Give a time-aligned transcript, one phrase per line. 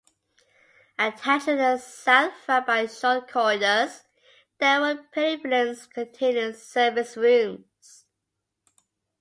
[0.97, 4.01] Attached to the south front by short corridors
[4.57, 8.05] there were pavilions containing service rooms.